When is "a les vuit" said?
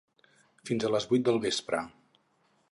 0.87-1.27